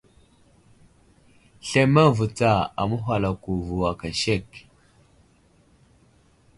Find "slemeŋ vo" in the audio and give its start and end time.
1.67-2.25